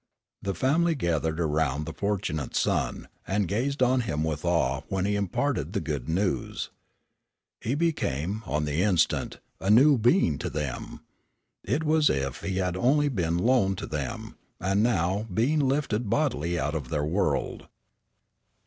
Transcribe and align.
The 0.41 0.55
family 0.55 0.95
gathered 0.95 1.39
around 1.39 1.85
the 1.85 1.93
fortunate 1.93 2.55
son, 2.55 3.07
and 3.27 3.47
gazed 3.47 3.83
on 3.83 4.01
him 4.01 4.23
with 4.23 4.43
awe 4.43 4.81
when 4.89 5.05
he 5.05 5.15
imparted 5.15 5.73
the 5.73 5.79
good 5.79 6.09
news. 6.09 6.71
He 7.59 7.75
became, 7.75 8.41
on 8.47 8.65
the 8.65 8.81
instant, 8.81 9.37
a 9.59 9.69
new 9.69 9.99
being 9.99 10.39
to 10.39 10.49
them. 10.49 11.01
It 11.63 11.83
was 11.83 12.09
as 12.09 12.23
if 12.29 12.41
he 12.41 12.57
had 12.57 12.75
only 12.75 13.09
been 13.09 13.37
loaned 13.37 13.77
to 13.77 13.85
them, 13.85 14.37
and 14.59 14.83
was 14.83 14.91
now 14.91 15.27
being 15.31 15.59
lifted 15.59 16.09
bodily 16.09 16.57
out 16.57 16.73
of 16.73 16.89
their 16.89 17.05
world. 17.05 17.67